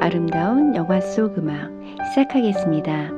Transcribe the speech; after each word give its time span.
아름다운 0.00 0.74
영화 0.74 0.98
속 1.00 1.36
음악 1.36 1.70
시작하겠습니다. 2.08 3.10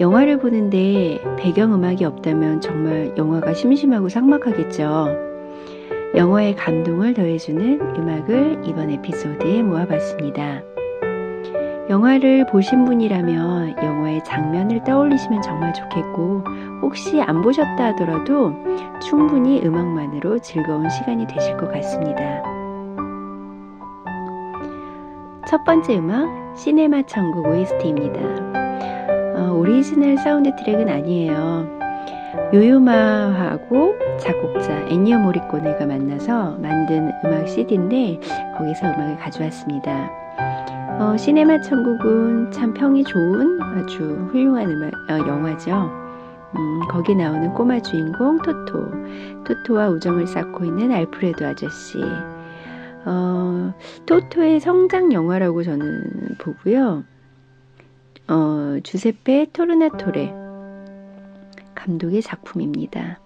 영화를 0.00 0.38
보는데 0.38 1.20
배경음악이 1.38 2.04
없다면 2.04 2.60
정말 2.60 3.14
영화가 3.16 3.54
심심하고 3.54 4.08
삭막하겠죠. 4.08 5.16
영화의 6.16 6.56
감동을 6.56 7.14
더해주는 7.14 7.80
음악을 7.80 8.62
이번 8.64 8.90
에피소드에 8.90 9.62
모아봤습니다. 9.62 10.62
영화를 11.88 12.46
보신 12.46 12.84
분이라면 12.84 13.76
영화의 13.82 14.24
장면을 14.24 14.82
떠올리시면 14.82 15.42
정말 15.42 15.72
좋겠고, 15.72 16.42
혹시 16.82 17.22
안 17.22 17.42
보셨다 17.42 17.86
하더라도 17.86 18.52
충분히 19.00 19.62
음악만으로 19.64 20.40
즐거운 20.40 20.90
시간이 20.90 21.26
되실 21.28 21.56
것 21.56 21.70
같습니다. 21.72 22.47
첫 25.48 25.64
번째 25.64 25.96
음악, 25.96 26.58
시네마 26.58 27.04
천국 27.06 27.46
OST입니다. 27.46 28.20
어, 29.34 29.54
오리지널 29.54 30.18
사운드 30.18 30.54
트랙은 30.56 30.90
아니에요. 30.90 31.66
요요마하고 32.52 33.94
작곡자 34.20 34.88
엔니오 34.90 35.18
모리코네가 35.20 35.86
만나서 35.86 36.58
만든 36.58 37.10
음악 37.24 37.48
CD인데 37.48 38.20
거기서 38.58 38.88
음악을 38.88 39.16
가져왔습니다. 39.16 40.10
어, 41.00 41.16
시네마 41.16 41.62
천국은 41.62 42.50
참 42.50 42.74
평이 42.74 43.04
좋은 43.04 43.58
아주 43.62 44.28
훌륭한 44.30 44.70
음악, 44.70 44.92
어, 45.10 45.26
영화죠. 45.26 45.90
음, 46.56 46.80
거기 46.90 47.14
나오는 47.14 47.54
꼬마 47.54 47.80
주인공 47.80 48.36
토토, 48.36 48.90
토토와 49.44 49.88
우정을 49.88 50.26
쌓고 50.26 50.66
있는 50.66 50.92
알프레도 50.92 51.46
아저씨. 51.46 52.02
어, 53.08 53.72
토토의 54.04 54.60
성장 54.60 55.14
영화라고 55.14 55.62
저는 55.62 56.36
보고요. 56.38 57.04
어, 58.28 58.78
주세페 58.82 59.46
토르나토레 59.54 60.34
감독의 61.74 62.20
작품입니다. 62.20 63.18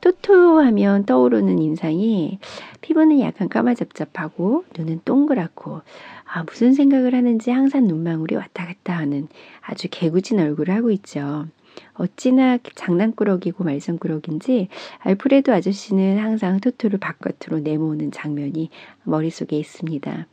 토토 0.00 0.58
하면 0.58 1.04
떠오르는 1.06 1.60
인상이 1.60 2.40
피부는 2.80 3.20
약간 3.20 3.48
까마잡잡하고 3.48 4.64
눈은 4.76 5.02
동그랗고 5.04 5.82
아, 6.24 6.42
무슨 6.42 6.72
생각을 6.72 7.14
하는지 7.14 7.52
항상 7.52 7.86
눈망울이 7.86 8.34
왔다 8.34 8.66
갔다 8.66 8.96
하는 8.96 9.28
아주 9.60 9.86
개구진 9.90 10.40
얼굴을 10.40 10.74
하고 10.74 10.90
있죠. 10.90 11.46
어찌나 11.94 12.58
장난꾸러기고 12.74 13.64
말썽꾸러기인지 13.64 14.68
알프레도 14.98 15.52
아저씨는 15.52 16.18
항상 16.18 16.60
토토를 16.60 16.98
바깥으로 16.98 17.60
내모으는 17.60 18.10
장면이 18.10 18.70
머릿속에 19.04 19.56
있습니다. 19.58 20.26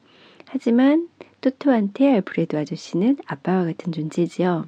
하지만 0.48 1.08
토토한테 1.42 2.14
알프레도 2.14 2.58
아저씨는 2.58 3.17
아빠와 3.25 3.66
같은 3.66 3.92
존재지요. 3.92 4.66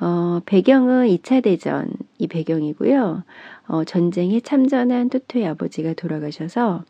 어, 0.00 0.40
배경은 0.46 1.08
2차 1.08 1.42
대전 1.42 1.90
이 2.18 2.26
배경이고요. 2.28 3.24
어, 3.68 3.84
전쟁에 3.84 4.40
참전한 4.40 5.08
토토의 5.08 5.46
아버지가 5.48 5.94
돌아가셔서 5.94 6.84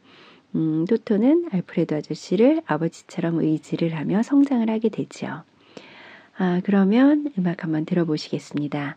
음, 0.55 0.85
토토는 0.87 1.49
알프레도 1.53 1.97
아저씨를 1.97 2.63
아버지처럼 2.67 3.41
의지를 3.41 3.97
하며 3.97 4.23
성장을 4.23 4.69
하게 4.69 4.89
되지요. 4.89 5.43
아, 6.39 6.61
그러면 6.65 7.33
음악 7.37 7.65
한번 7.65 7.85
들어보시겠습니다. 7.85 8.97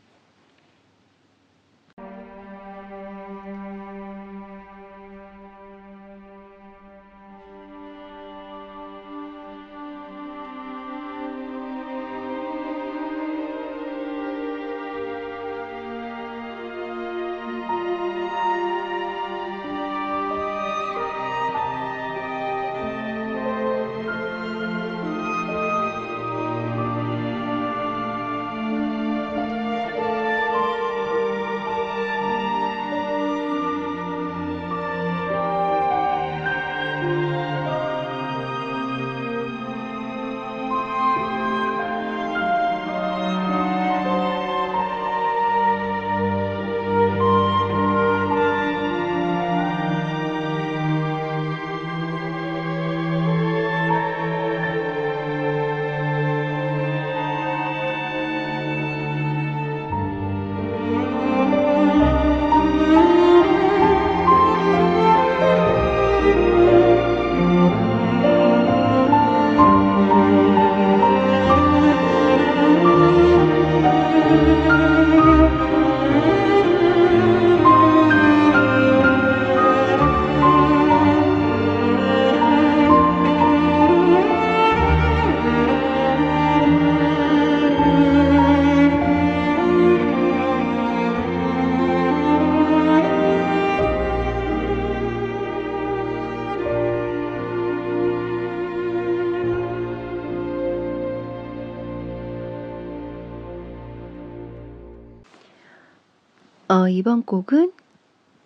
어, 106.72 106.88
이번 106.88 107.24
곡은 107.24 107.74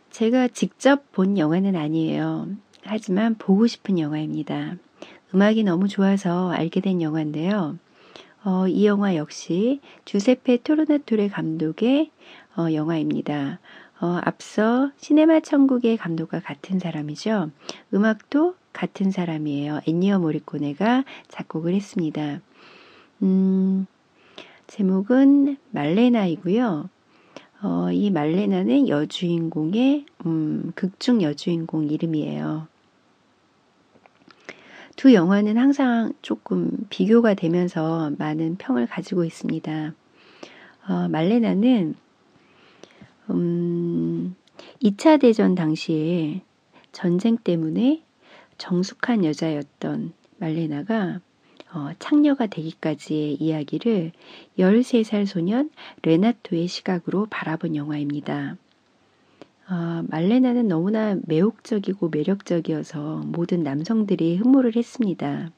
제가 0.10 0.48
직접 0.48 1.12
본 1.12 1.38
영화는 1.38 1.76
아니에요. 1.76 2.48
하지만 2.82 3.36
보고 3.36 3.68
싶은 3.68 4.00
영화입니다. 4.00 4.78
음악이 5.36 5.64
너무 5.64 5.88
좋아서 5.88 6.50
알게 6.50 6.82
된 6.82 7.04
영화인데요. 7.04 7.78
어, 8.44 8.68
이 8.68 8.88
영화 8.88 9.16
역시 9.16 9.80
주세페 10.06 10.64
토르나토레 10.64 11.28
감독의 11.28 12.10
어, 12.58 12.74
영화입니다. 12.74 13.60
어, 14.02 14.20
앞서 14.24 14.90
시네마 14.98 15.42
천국의 15.42 15.98
감독과 15.98 16.40
같은 16.40 16.80
사람이죠. 16.80 17.52
음악도 17.94 18.56
같은 18.74 19.12
사람이에요. 19.12 19.82
엔니어 19.88 20.18
모리코네가 20.18 21.04
작곡을 21.28 21.76
했습니다. 21.76 22.42
음, 23.22 23.86
제목은 24.66 25.58
말레나이고요. 25.70 26.90
어, 27.62 27.92
이 27.92 28.10
말레나는 28.12 28.88
여주인공의 28.90 30.06
음, 30.26 30.72
극중 30.76 31.22
여주인공 31.22 31.88
이름이에요. 31.88 32.68
두 34.96 35.14
영화는 35.14 35.58
항상 35.58 36.14
조금 36.22 36.72
비교가 36.90 37.34
되면서 37.34 38.12
많은 38.18 38.56
평을 38.58 38.88
가지고 38.88 39.26
있습니다. 39.26 39.94
어, 40.88 41.08
말레나는 41.10 41.96
음, 43.32 44.36
2차 44.82 45.20
대전 45.20 45.56
당시에 45.56 46.42
전쟁 46.92 47.38
때문에 47.38 48.04
정숙한 48.58 49.26
여자였던 49.26 50.14
말레나가 50.38 51.20
어, 51.76 51.90
창녀가 52.00 52.48
되기까지의 52.48 53.34
이야기를 53.34 54.14
13살 54.58 55.26
소년 55.26 55.70
레나토의 56.04 56.68
시각으로 56.68 57.28
바라본 57.30 57.76
영화입니다. 57.76 58.56
어, 59.70 60.04
말레나는 60.08 60.70
너무나 60.70 61.18
매혹적이고 61.26 62.08
매력적이어서 62.10 63.24
모든 63.26 63.64
남성들이 63.64 64.38
흠모를 64.38 64.78
했습니다. 64.78 65.52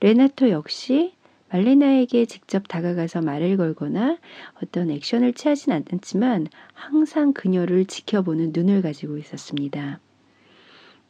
레나토 0.00 0.48
역시 0.48 1.12
말레나에게 1.50 2.24
직접 2.24 2.66
다가가서 2.66 3.20
말을 3.20 3.58
걸거나 3.58 4.16
어떤 4.62 4.90
액션을 4.90 5.34
취하진 5.34 5.72
않았지만 5.74 6.46
항상 6.72 7.34
그녀를 7.34 7.84
지켜보는 7.84 8.52
눈을 8.54 8.80
가지고 8.80 9.18
있었습니다. 9.18 10.00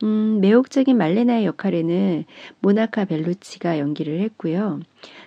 음, 0.03 0.41
매혹적인 0.41 0.97
말레나의 0.97 1.47
역할에는 1.47 2.25
모나카 2.61 3.07
벨루치가 3.07 3.79
연기를 3.79 4.21
했고요. 4.21 4.81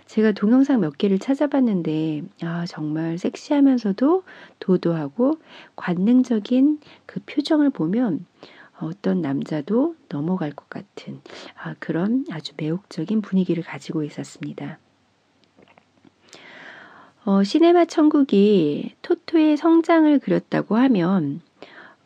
제가 0.06 0.31
동영상 0.33 0.80
몇 0.81 0.98
개를 0.98 1.18
찾아봤는데, 1.18 2.24
아, 2.44 2.66
정말 2.68 3.18
섹시하면서도 3.18 4.24
도도하고 4.60 5.39
관능적인 5.75 6.80
그 7.06 7.19
표정을 7.25 7.71
보면 7.71 8.25
어떤 8.80 9.21
남자도 9.21 9.95
넘어갈 10.07 10.51
것 10.51 10.69
같은 10.69 11.19
아, 11.62 11.75
그런 11.80 12.25
아주 12.31 12.54
매혹적인 12.56 13.22
분위기를 13.22 13.63
가지고 13.63 14.04
있었습니다. 14.04 14.77
어, 17.25 17.44
시네마 17.44 17.86
천국이 17.86 18.95
토토의 19.01 19.57
성장을 19.57 20.18
그렸다고 20.19 20.77
하면 20.77 21.42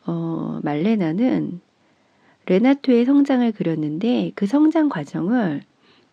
어, 0.06 0.60
말레나는 0.62 1.60
레나토의 2.46 3.04
성장을 3.04 3.50
그렸는데 3.52 4.32
그 4.34 4.46
성장 4.46 4.88
과정을 4.88 5.62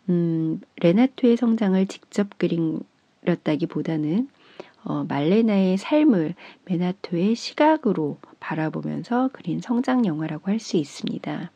음, 0.09 0.61
레나토의 0.81 1.37
성장을 1.37 1.85
직접 1.87 2.27
그렸다기보다는 2.37 4.29
어, 4.83 5.05
말레나의 5.07 5.77
삶을 5.77 6.33
메나토의 6.65 7.35
시각으로 7.35 8.17
바라보면서 8.39 9.29
그린 9.33 9.61
성장 9.61 10.05
영화라고 10.05 10.49
할 10.49 10.59
수 10.59 10.77
있습니다. 10.77 11.51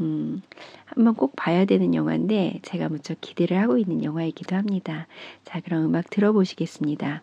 음, 0.00 0.42
한번 0.84 1.14
꼭 1.14 1.34
봐야 1.36 1.64
되는 1.64 1.94
영화인데 1.94 2.60
제가 2.62 2.88
무척 2.88 3.20
기대를 3.20 3.58
하고 3.58 3.78
있는 3.78 4.04
영화이기도 4.04 4.54
합니다. 4.56 5.06
자, 5.44 5.60
그럼 5.60 5.84
음악 5.86 6.10
들어보시겠습니다. 6.10 7.22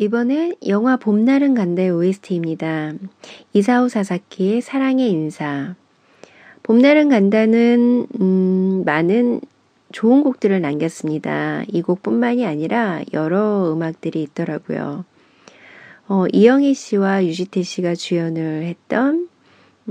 이번엔 0.00 0.54
영화 0.66 0.96
봄날은 0.96 1.52
간다의 1.52 1.90
OST입니다. 1.90 2.94
이사오 3.52 3.90
사사키의 3.90 4.62
사랑의 4.62 5.10
인사. 5.10 5.74
봄날은 6.62 7.10
간다는 7.10 8.06
음, 8.18 8.82
많은 8.86 9.42
좋은 9.92 10.22
곡들을 10.22 10.58
남겼습니다. 10.58 11.64
이 11.68 11.82
곡뿐만이 11.82 12.46
아니라 12.46 13.02
여러 13.12 13.70
음악들이 13.74 14.22
있더라고요. 14.22 15.04
어, 16.08 16.24
이영애 16.32 16.72
씨와 16.72 17.26
유지태 17.26 17.62
씨가 17.62 17.94
주연을 17.94 18.62
했던 18.62 19.28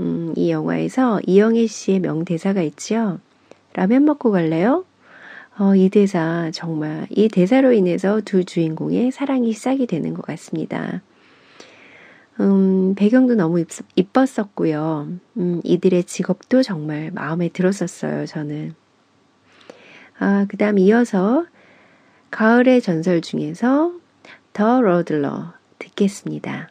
음, 0.00 0.34
이 0.34 0.50
영화에서 0.50 1.20
이영애 1.24 1.68
씨의 1.68 2.00
명대사가 2.00 2.62
있지요. 2.62 3.20
라면 3.74 4.06
먹고 4.06 4.32
갈래요? 4.32 4.84
어, 5.58 5.74
이 5.74 5.88
대사 5.90 6.50
정말 6.52 7.06
이 7.10 7.28
대사로 7.28 7.72
인해서 7.72 8.20
두 8.24 8.44
주인공의 8.44 9.10
사랑이 9.10 9.52
시작이 9.52 9.86
되는 9.86 10.14
것 10.14 10.24
같습니다. 10.26 11.02
음, 12.40 12.94
배경도 12.94 13.34
너무 13.34 13.62
이뻤었고요. 13.96 15.08
음, 15.36 15.60
이들의 15.62 16.04
직업도 16.04 16.62
정말 16.62 17.10
마음에 17.12 17.50
들었었어요, 17.50 18.24
저는. 18.24 18.74
아, 20.18 20.46
그 20.48 20.56
다음 20.56 20.78
이어서 20.78 21.44
가을의 22.30 22.80
전설 22.80 23.20
중에서 23.20 23.92
더 24.52 24.80
러들러 24.80 25.52
듣겠습니다. 25.78 26.70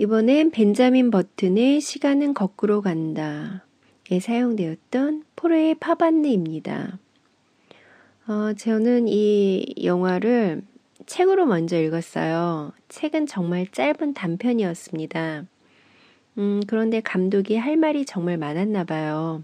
이번엔 0.00 0.52
벤자민 0.52 1.10
버튼의 1.10 1.80
시간은 1.80 2.32
거꾸로 2.32 2.82
간다 2.82 3.64
에 4.12 4.20
사용되었던 4.20 5.24
포레의 5.34 5.74
파반네입니다. 5.74 7.00
어, 8.28 8.52
저는 8.56 9.08
이 9.08 9.74
영화를 9.82 10.62
책으로 11.04 11.46
먼저 11.46 11.76
읽었어요. 11.80 12.72
책은 12.88 13.26
정말 13.26 13.66
짧은 13.66 14.14
단편이었습니다. 14.14 15.46
음, 16.38 16.60
그런데 16.68 17.00
감독이 17.00 17.56
할 17.56 17.76
말이 17.76 18.04
정말 18.04 18.38
많았나 18.38 18.84
봐요. 18.84 19.42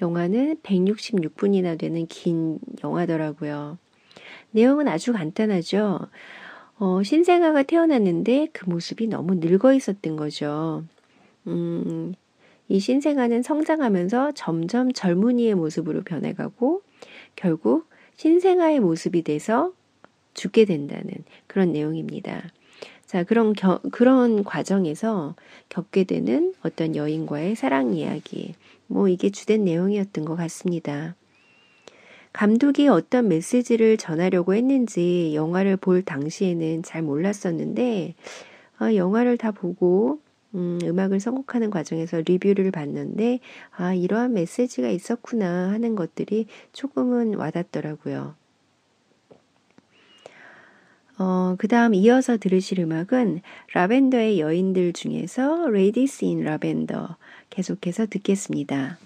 영화는 0.00 0.58
166분이나 0.62 1.76
되는 1.76 2.06
긴 2.06 2.60
영화더라고요. 2.84 3.78
내용은 4.52 4.86
아주 4.86 5.12
간단하죠. 5.12 5.98
어, 6.80 7.02
신생아가 7.02 7.64
태어났는데 7.64 8.48
그 8.52 8.68
모습이 8.68 9.08
너무 9.08 9.34
늙어 9.36 9.74
있었던 9.74 10.16
거죠. 10.16 10.84
음, 11.48 12.14
이 12.68 12.78
신생아는 12.78 13.42
성장하면서 13.42 14.32
점점 14.32 14.92
젊은이의 14.92 15.56
모습으로 15.56 16.02
변해가고 16.02 16.82
결국 17.34 17.88
신생아의 18.16 18.80
모습이 18.80 19.22
돼서 19.22 19.72
죽게 20.34 20.66
된다는 20.66 21.10
그런 21.48 21.72
내용입니다. 21.72 22.44
자, 23.06 23.24
그런 23.24 23.54
겨, 23.54 23.80
그런 23.90 24.44
과정에서 24.44 25.34
겪게 25.70 26.04
되는 26.04 26.54
어떤 26.62 26.94
여인과의 26.94 27.56
사랑 27.56 27.94
이야기. 27.94 28.54
뭐 28.86 29.08
이게 29.08 29.30
주된 29.30 29.64
내용이었던 29.64 30.24
것 30.24 30.36
같습니다. 30.36 31.16
감독이 32.38 32.86
어떤 32.86 33.26
메시지를 33.26 33.96
전하려고 33.96 34.54
했는지 34.54 35.32
영화를 35.34 35.76
볼 35.76 36.02
당시에는 36.02 36.84
잘 36.84 37.02
몰랐었는데, 37.02 38.14
아, 38.78 38.94
영화를 38.94 39.36
다 39.36 39.50
보고, 39.50 40.20
음, 40.54 40.78
음악을 40.84 41.18
선곡하는 41.18 41.70
과정에서 41.70 42.22
리뷰를 42.24 42.70
봤는데, 42.70 43.40
아, 43.76 43.92
이러한 43.92 44.34
메시지가 44.34 44.88
있었구나 44.88 45.72
하는 45.72 45.96
것들이 45.96 46.46
조금은 46.72 47.34
와닿더라고요. 47.34 48.36
어, 51.18 51.56
그 51.58 51.66
다음 51.66 51.92
이어서 51.92 52.36
들으실 52.36 52.78
음악은 52.78 53.40
라벤더의 53.74 54.38
여인들 54.38 54.92
중에서 54.92 55.66
Ladies 55.70 56.24
in 56.24 56.46
Lavender 56.46 57.16
계속해서 57.50 58.06
듣겠습니다. 58.06 58.96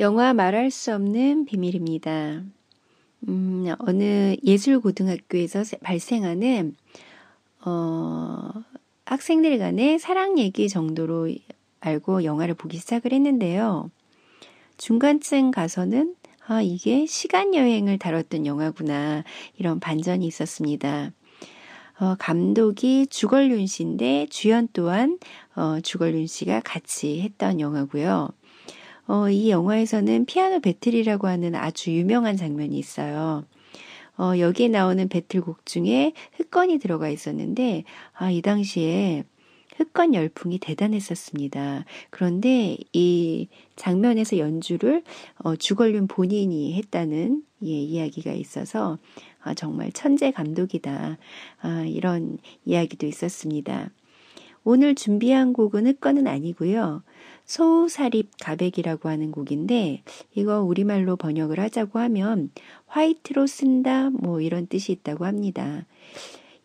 영화 0.00 0.32
말할 0.32 0.70
수 0.70 0.94
없는 0.94 1.44
비밀입니다. 1.44 2.42
음, 3.28 3.66
어느 3.80 4.34
예술고등학교에서 4.42 5.62
발생하는, 5.82 6.74
어, 7.66 8.50
학생들 9.04 9.58
간의 9.58 9.98
사랑 9.98 10.38
얘기 10.38 10.70
정도로 10.70 11.28
알고 11.80 12.24
영화를 12.24 12.54
보기 12.54 12.78
시작을 12.78 13.12
했는데요. 13.12 13.90
중간쯤 14.78 15.50
가서는, 15.50 16.14
아, 16.46 16.62
이게 16.62 17.04
시간여행을 17.04 17.98
다뤘던 17.98 18.46
영화구나. 18.46 19.22
이런 19.58 19.80
반전이 19.80 20.26
있었습니다. 20.26 21.12
어, 22.00 22.16
감독이 22.18 23.06
주걸륜 23.06 23.66
씨인데 23.66 24.28
주연 24.30 24.66
또한 24.72 25.18
어, 25.54 25.78
주걸륜 25.82 26.26
씨가 26.26 26.62
같이 26.64 27.20
했던 27.20 27.60
영화고요. 27.60 28.30
어, 29.10 29.28
이 29.28 29.50
영화에서는 29.50 30.24
피아노 30.26 30.60
배틀이라고 30.60 31.26
하는 31.26 31.56
아주 31.56 31.90
유명한 31.90 32.36
장면이 32.36 32.78
있어요. 32.78 33.44
어, 34.16 34.38
여기에 34.38 34.68
나오는 34.68 35.08
배틀곡 35.08 35.66
중에 35.66 36.12
흑건이 36.36 36.78
들어가 36.78 37.08
있었는데, 37.08 37.82
아, 38.12 38.30
이 38.30 38.40
당시에 38.40 39.24
흑건 39.78 40.14
열풍이 40.14 40.60
대단했었습니다. 40.60 41.86
그런데 42.10 42.76
이 42.92 43.48
장면에서 43.74 44.38
연주를 44.38 45.02
어, 45.38 45.56
주걸륜 45.56 46.06
본인이 46.06 46.74
했다는 46.74 47.42
예, 47.64 47.68
이야기가 47.68 48.30
있어서 48.30 48.98
아, 49.42 49.54
정말 49.54 49.90
천재 49.90 50.30
감독이다. 50.30 51.18
아, 51.62 51.84
이런 51.84 52.38
이야기도 52.64 53.08
있었습니다. 53.08 53.90
오늘 54.62 54.94
준비한 54.94 55.52
곡은 55.52 55.86
흑건은 55.86 56.26
아니고요. 56.28 57.02
소우사립 57.50 58.30
가백이라고 58.40 59.08
하는 59.08 59.32
곡인데 59.32 60.04
이거 60.34 60.62
우리말로 60.62 61.16
번역을 61.16 61.58
하자고 61.58 61.98
하면 61.98 62.52
화이트로 62.86 63.48
쓴다 63.48 64.08
뭐 64.10 64.40
이런 64.40 64.68
뜻이 64.68 64.92
있다고 64.92 65.24
합니다. 65.24 65.84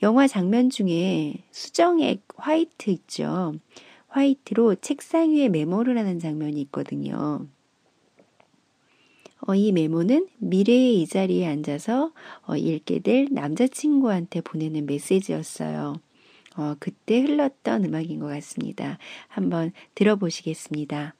영화 0.04 0.28
장면 0.28 0.70
중에 0.70 1.38
수정액 1.50 2.22
화이트 2.36 2.92
있죠. 2.92 3.56
화이트로 4.10 4.76
책상 4.76 5.32
위에 5.32 5.50
메모를 5.50 5.98
하는 5.98 6.20
장면이 6.20 6.62
있거든요. 6.62 7.48
어, 9.48 9.56
이 9.56 9.72
메모는 9.72 10.28
미래의 10.38 11.02
이 11.02 11.08
자리에 11.08 11.48
앉아서 11.48 12.12
어, 12.46 12.56
읽게 12.56 13.00
될 13.00 13.30
남자친구한테 13.32 14.42
보내는 14.42 14.86
메시지였어요. 14.86 15.96
어, 16.58 16.76
그때 16.80 17.22
흘렀던 17.22 17.86
음악인 17.86 18.20
것 18.20 18.28
같습니다. 18.28 18.98
한번 19.28 19.72
들어보시겠습니다. 19.96 21.16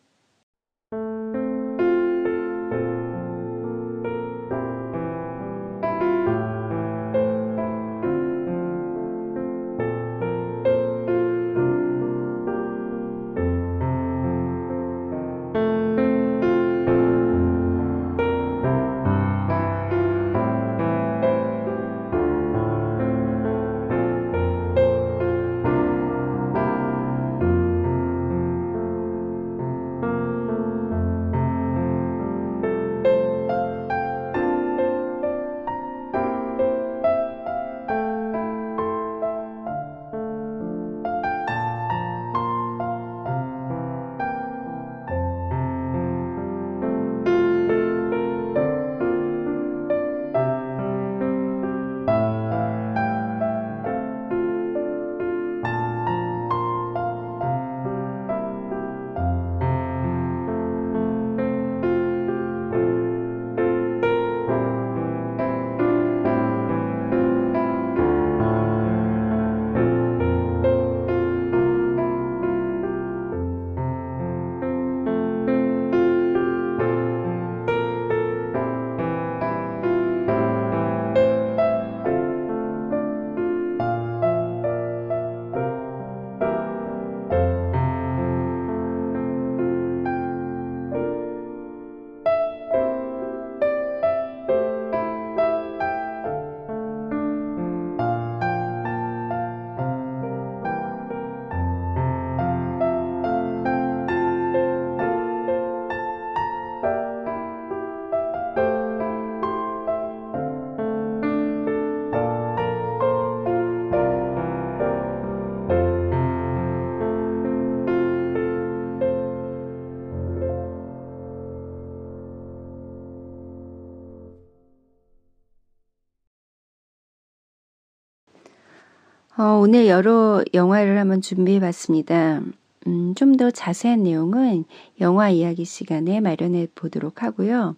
어, 129.38 129.60
오늘 129.60 129.88
여러 129.88 130.42
영화를 130.54 130.98
한번 130.98 131.20
준비해 131.20 131.60
봤습니다. 131.60 132.42
음, 132.88 133.14
좀 133.16 133.36
더 133.36 133.52
자세한 133.52 134.04
내용은 134.04 134.64
영화 135.02 135.30
이야기 135.30 135.66
시간에 135.66 136.22
마련해 136.22 136.68
보도록 136.74 137.22
하고요. 137.22 137.76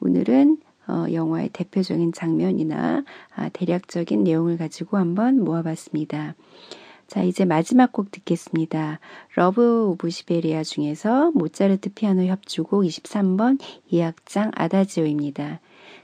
오늘은 0.00 0.58
어, 0.86 1.06
영화의 1.12 1.48
대표적인 1.52 2.12
장면이나 2.12 3.04
아, 3.34 3.48
대략적인 3.48 4.22
내용을 4.22 4.56
가지고 4.58 4.96
한번 4.96 5.42
모아봤습니다. 5.42 6.36
자, 7.08 7.22
이제 7.24 7.44
마지막 7.44 7.92
곡 7.92 8.12
듣겠습니다. 8.12 9.00
Love 9.34 9.88
of 9.88 10.08
Siberia 10.08 10.62
중에서 10.62 11.32
모차르트 11.32 11.94
피아노 11.94 12.26
협주곡 12.26 12.84
23번 12.84 13.58
2악장 13.90 14.52
아다지오입니다. 14.54 15.58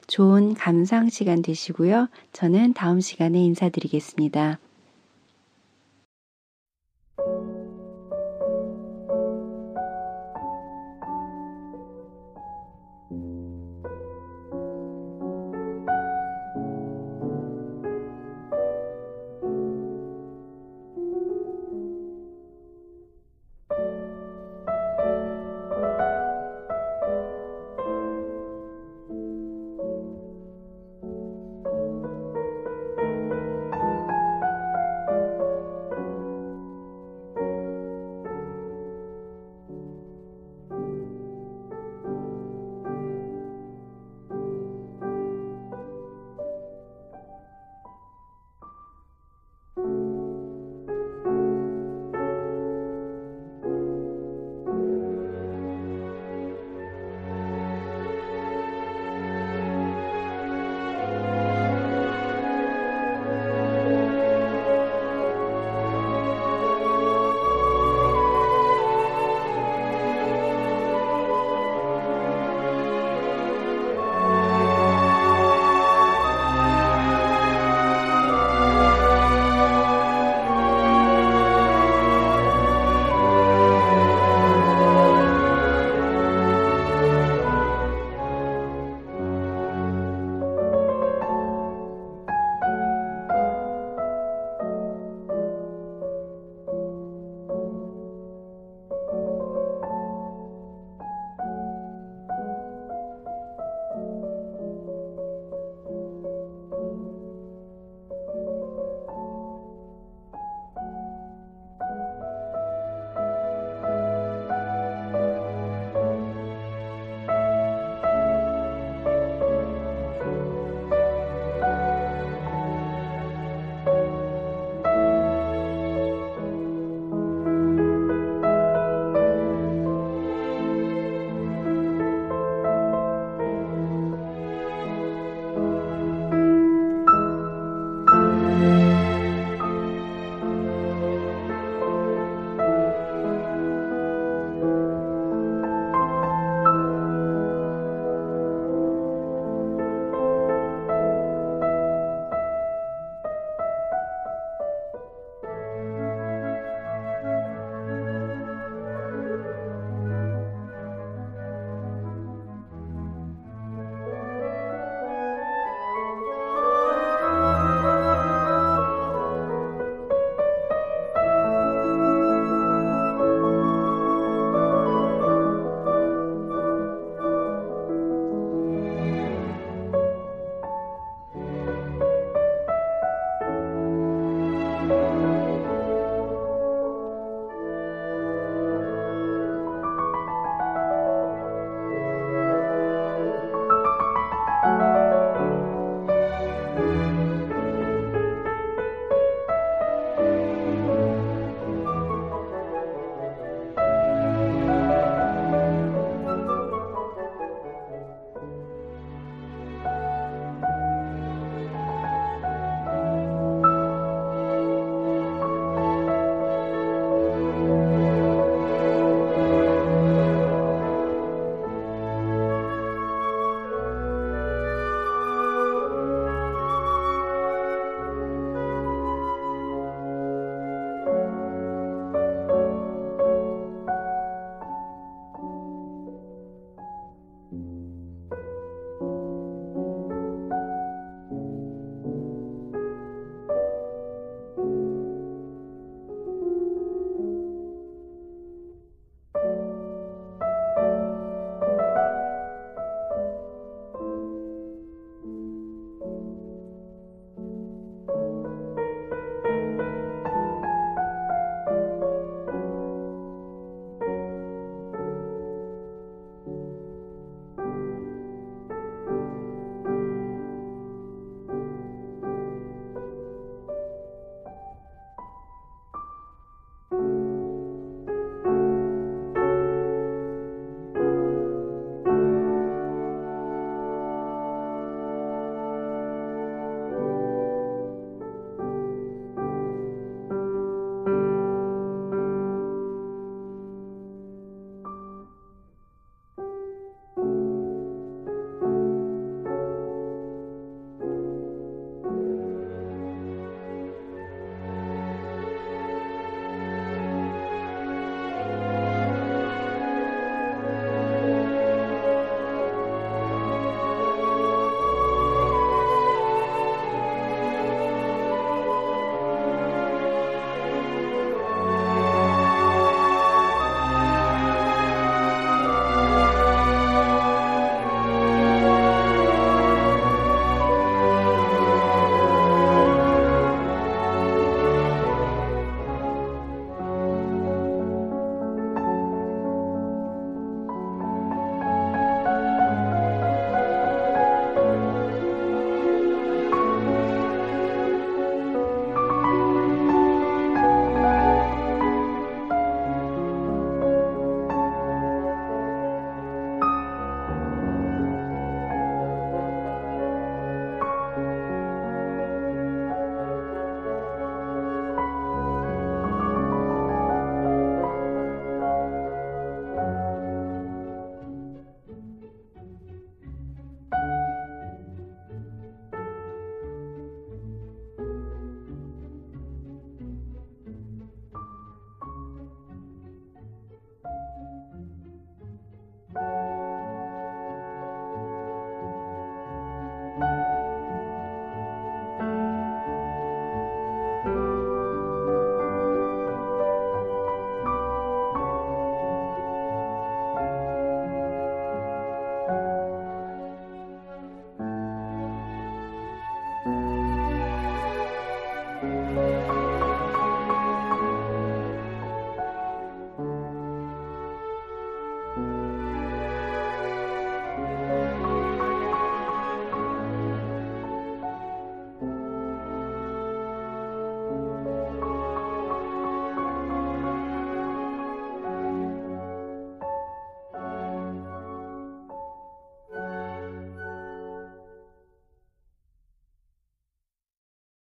좋은 0.09 0.55
감상 0.55 1.09
시간 1.09 1.41
되시고요. 1.41 2.09
저는 2.33 2.73
다음 2.73 3.01
시간에 3.01 3.39
인사드리겠습니다. 3.39 4.59